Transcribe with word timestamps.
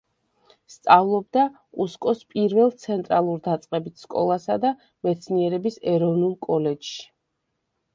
სწავლობდა 0.75 1.43
კუსკოს 1.81 2.25
პირველ 2.33 2.73
ცენტრალურ 2.85 3.45
დაწყებით 3.51 4.03
სკოლასა 4.07 4.59
და 4.67 4.75
მეცნიერების 5.11 5.83
ეროვნულ 5.97 6.39
კოლეჯში. 6.51 7.03